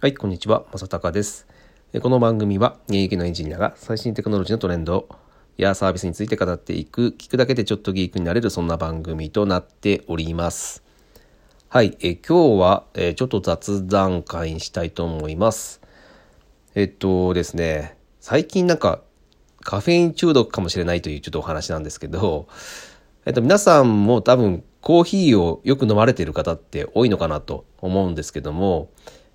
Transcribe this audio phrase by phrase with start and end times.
[0.00, 1.48] はい、こんにちは、まさたかです。
[2.00, 5.08] この番組は現役のエンジニアが最新テクノロジーのトレンド
[5.56, 10.84] やサービスについて語っていく、聞くだけでちょっとギークになれるそんな番組となっております。
[11.68, 15.80] はい、え今日は、えちょっと雑談会にしたいと思います。
[16.76, 19.02] えっとですね、最近なんか
[19.62, 22.46] カフェイン中毒かもしれないというちょっとお話なんですけど、
[23.26, 28.90] えっと、皆さんも多分コーヒーをよく飲まれている方って多いのかなと思うんですけども、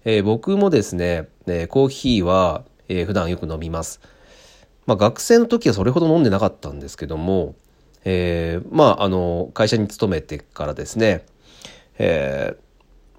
[0.06, 4.02] えー僕もですね、えーコーヒーは、えー普段よく飲みます。
[4.86, 7.56] まあ学生の時はそれほど飲んでなかったんですけども、
[8.04, 11.26] えーまああの、会社に勤めてからですね、
[11.98, 12.64] えー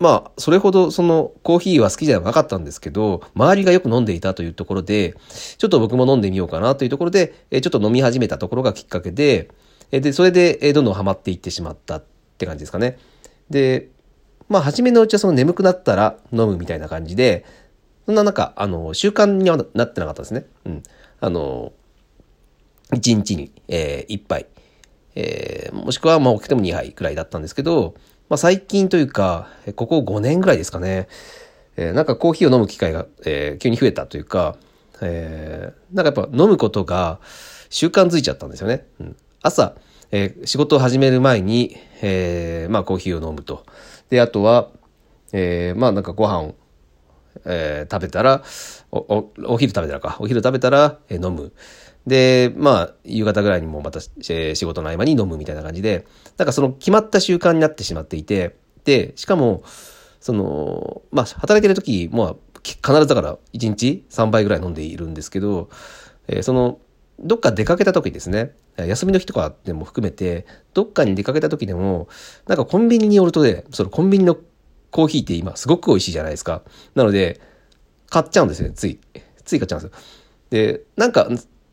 [0.00, 5.14] まあ、それほどそのコーヒーは好きじゃなかったんですけど、周りがよく飲んでいたというところで、
[5.56, 9.48] ちょっと僕も飲んでみようかなというところで、えーちょっと飲み始めたところがきっかけで、
[9.92, 12.04] えーで、それで、えーどんどんハマっていってしまったっ
[12.36, 12.98] て感じですかね。
[13.48, 13.88] で、
[14.54, 17.44] まあ、初めのうちはその眠くなったら飲むみたいな感じで、
[18.06, 20.46] そんななんか、あの、習慣にはなってなかったですね。
[20.64, 20.82] うん。
[21.20, 21.72] あの、
[22.92, 24.46] 1日に、え1杯、
[25.16, 27.94] えーもしくはまあ起きても2杯くらいだったんですけど、
[28.28, 31.08] まあ、最近というか、ここ5年ぐらいですかね、
[31.76, 34.56] えーなんかコーヒーを飲む機会が、えー急に増えたというか、
[35.00, 37.18] えーなんかやっぱ飲むことが
[37.70, 38.86] 習慣づいちゃったんですよね。
[39.00, 39.74] うん、朝、
[40.12, 43.66] えー仕事を始める前に、えーまあコーヒーを飲むと。
[44.14, 44.70] で、あとは、
[45.32, 46.54] えーまあなんかご飯を
[47.44, 48.42] えー食べたら
[48.92, 51.52] おお、お昼食べたらか、お昼食べたら、えー飲む。
[52.06, 56.06] で、まあ、夕方ぐらいにもまた、えー仕事の合間に飲むみたいな感じで、
[56.38, 59.64] なんかその決まった習慣になってしまっていて、で、しかも、
[60.20, 65.68] その、まあ、働いてる時も、必ずだから1日3杯ぐらい飲んでいるんですけど、
[66.28, 66.78] えーその、
[67.20, 72.08] どっか出かけた時ですね、休みの日とかでも含めて、どっかに出かけた時でも、
[72.46, 74.36] なんかコンビニによるとね、そのコンビニの
[74.90, 76.62] コーヒーって今すごく美味しいじゃないですか。
[76.94, 77.40] なので、
[78.10, 78.98] 買っちゃうんですよね、つい。
[79.44, 79.98] つい買っちゃうんですよ。
[80.50, 81.28] で、なんか、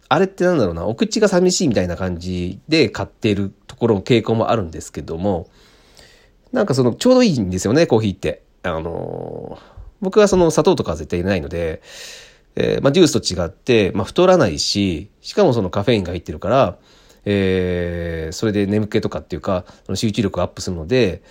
[0.09, 5.49] あれってなんだろうな、お口が寂しいみたいな感じで買っているところの、傾向もあるんですけども、
[6.51, 8.43] なんかその、ちょうどいいんですよね、コーヒーって。
[8.63, 11.81] あのー僕はその砂糖とかは絶対入れないので、
[12.55, 16.77] えーまあ、ジュースと違って、まあ、太らないし、しかもそのカフェインが入ってるから、
[17.25, 21.21] えーそれで眠気とかっていうか、その集中力がアップするので、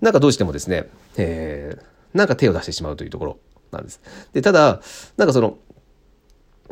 [0.00, 3.38] なんかどうしてもですね、えーなんか手を出してしまうというところ
[3.72, 4.00] なんです。
[4.32, 4.80] で、ただ、
[5.18, 5.58] なんかその、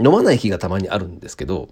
[0.02, 1.68] 飲まない日がたまにあるんですけど、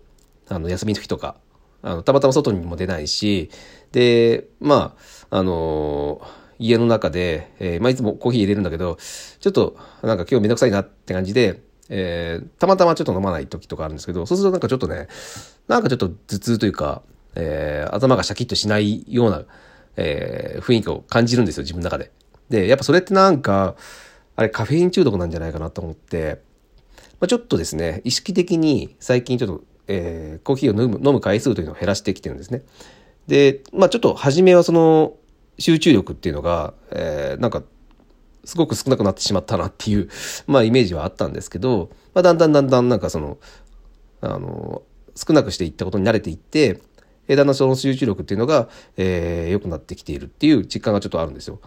[0.48, 1.36] あの、休みの日とか、
[1.80, 3.50] あの、たまたま外にも出ないし、
[3.92, 4.94] で、ま
[5.30, 8.96] あ、あのー家の中で、えーまあ、いつもコーヒー入れるんだけど、
[9.40, 11.60] ちょっと、なんか今日めんどくさいなって感じで、
[11.94, 15.08] えーたまたまちょっと飲まない時とかあるんですけど、そうするとなんかちょっとね、
[15.68, 17.02] なんかちょっと頭痛というか、
[17.34, 19.44] えー頭がシャキッとしないような、
[19.96, 22.10] えー雰囲気を感じるんですよ、自分の中で。
[22.48, 23.76] で、やっぱそれってなんか、
[24.36, 26.40] あれカフェイン中毒なんじゃないかなと思って、
[27.20, 32.62] まあ、ちょっとですね、意識的に最近ちょっと、えーコーヒーを飲む飲む回数というのを減らしてきてるんですね。
[33.26, 35.14] で、まあちょっと初めはその
[35.58, 37.62] 集中力っていうのが、えーなんか
[38.44, 40.08] すごく少なくなってしまったなっていう、
[40.46, 43.38] まあイメージはあったんですけど、まあだんだんだんだんなんかその、
[44.20, 44.82] あの、
[45.14, 46.80] 少なくしていったことに慣れていって、
[47.28, 51.60] えーだんだんその集中力っていうのが、えー良くなってきているっていう実感がちょっとあるんですよ。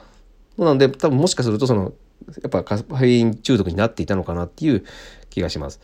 [0.57, 1.93] なので、多分もしかするとその、
[2.41, 4.85] やっぱカフェイン中毒になっていたのかなっていう
[5.29, 5.79] 気がします。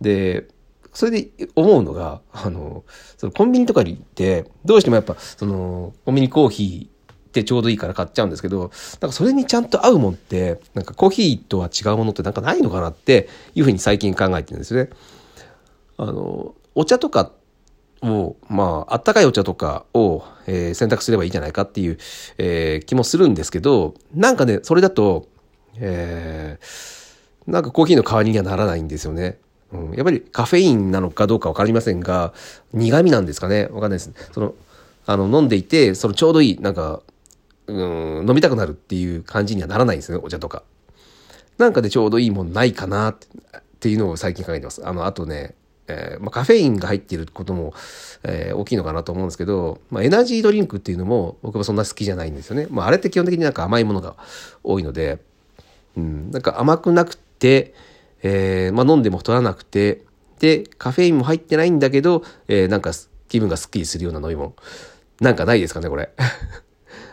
[0.00, 0.48] で、
[0.92, 2.84] それで思うのが、あの、
[3.18, 6.95] そのコンビニとかに行って、どうしてもやっぱ、その、コンビニコーヒー
[7.40, 8.68] ってちょうどいいから買っちゃうんですけど、なん
[9.10, 14.90] かそれにちゃんと合うもんって、なんかコーヒーとは違うものってなんかないのかなっていうふうに最近考えてるんですよね。
[15.98, 17.32] あの、お茶とか
[18.02, 21.98] を、まあ、あったかいお茶とかを、えー選択すればいいじゃないかっていう、
[22.38, 25.28] えー気もするんですけど、なんかね、それだと、
[25.78, 27.06] えー
[27.46, 29.38] なんかコーヒーの代わりにはならないんですよね。
[29.72, 32.32] うん、やっぱりカフェインなのかどうかわかりませんが、
[32.72, 34.10] 苦味なんですかねわかんないです。
[34.32, 34.54] その、
[35.06, 37.02] あの、飲んでいて、そのちょうどいい、なんか、
[37.66, 40.62] うん、飲みたくなるっていう感じにはならないんですね、お茶とか。
[41.58, 43.16] なんかでちょうどいいもんないかなっ
[43.80, 44.86] ていうのを最近考えてます。
[44.86, 45.54] あの、あとね、
[45.88, 47.72] えーまあ、カフェインが入っていることも、
[48.24, 52.66] えー大きいのかなと思うんですけど、まあ、エナジードリンクっていうのも僕はそんな好きじゃないんですよね。
[52.70, 54.16] まあ、あれって基本的になんか甘いものが
[54.64, 55.18] 多いので、
[55.96, 57.74] うん、なんか甘くなくて、
[58.22, 60.02] えーまあ、飲んでも太らなくて、
[60.40, 62.92] で、カフェインも入ってないんだけど、えーなんか
[63.28, 64.54] 気分がスッキリするような飲み物。
[65.20, 66.10] なんかないですかね、これ。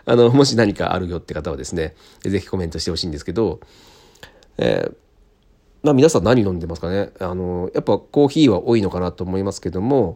[0.06, 3.60] あの、もし何かあるよって方はですね、ぜひコメントしてほしいんですけど、
[4.58, 4.96] えー
[5.82, 7.10] まあ皆さん何飲んでますかね？
[7.20, 10.16] あの、やっぱコーヒーは多いのかなと思いますけども、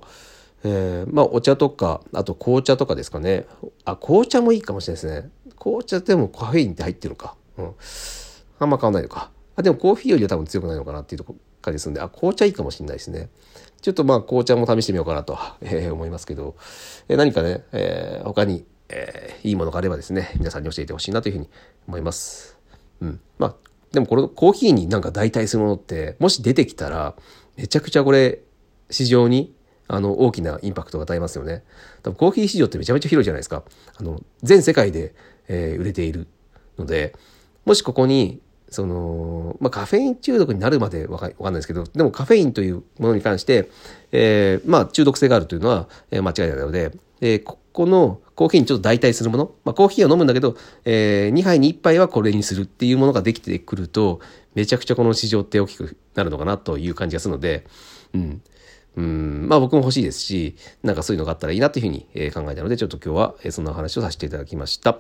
[0.64, 3.46] えーまあお茶とか、あと紅茶とかですかね？
[3.84, 5.30] あ、紅茶もいいかもしれないですね。
[5.60, 7.36] 紅茶でもカフェインって入ってるのか。
[7.58, 7.72] うん。
[8.60, 9.30] あんま変わんないのか。
[9.58, 13.28] あでもコーヒーよりは多分強くないのかなっていうとこ感じですんで、あ、紅茶いいかもしれないですね。
[13.82, 16.56] ちょっとまあ紅茶も試してみようかなと、えー、思いますけど、
[17.10, 21.50] えー、何かね、えー、他に、えー、いいものがあればですね、皆さんに教えてほしいなというふうに
[21.88, 22.58] 思います。
[23.02, 23.20] うん。
[23.38, 23.56] まあ、
[23.92, 27.16] でもこれコーヒーになんか代替するものって、もし出てきたら、
[27.56, 28.40] めちゃくちゃこれ、
[28.90, 29.54] 市場に
[29.88, 31.64] あの大きなインパクトが与えますよね。
[32.04, 33.64] 多分コーヒー市場ってめちゃめちゃ広いじゃないですか。
[33.96, 35.14] あの全世界で、
[35.48, 36.28] えー、売れている
[36.78, 37.16] ので、
[37.66, 43.70] もしここにその、まあ、カフェイン中毒になるまでわかわかんないですけど、でもカフェインというものに関して、
[44.12, 46.92] えー、まあ、中毒性があるというのは、えー、間違いないので、
[47.22, 50.56] えー、ここのコーヒーにちょっと代替するもの、まあ、コーヒーを飲むんだけど、
[50.86, 54.22] えー、2杯に1杯はこれにするっていうものができてくると、
[54.54, 57.66] めちゃくちゃこの市場って大きくなるのかなという感じがするので、
[58.14, 58.42] うん。
[58.96, 62.02] うん、まあ僕も欲しいですし、なんかそういうのがあったらいいなというふうに
[62.32, 65.00] 考えたので、ちょっと今日はそんな話をさせていただきました。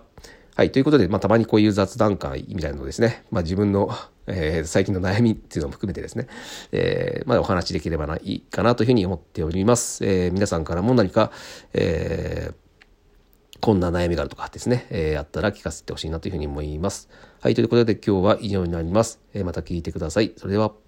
[0.55, 0.71] はい。
[0.71, 3.91] ということで、まあ、たまにこういう雑談会みたいなのですね、まあ、自分の、
[4.25, 6.27] えー、最近の悩みっていうのも含めてですね、
[6.71, 10.03] えー、まあ、お話できればないいかなというふうに思っております。
[10.03, 11.31] えー、皆さんからも何か、
[11.73, 12.66] えー、
[13.59, 17.09] こんな悩みがあるとかですね、えー、あったら聞かせてほしいなというふうに思います。
[17.41, 17.55] はい。
[17.55, 19.19] ということで、今日は以上になります。
[19.33, 20.33] えー、また聞いてください。
[20.37, 20.86] それでは。